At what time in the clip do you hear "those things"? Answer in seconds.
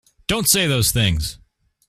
0.67-1.37